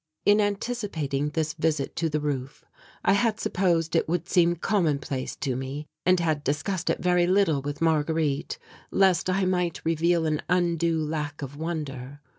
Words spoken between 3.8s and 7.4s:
it would seem commonplace to me, and had discussed it very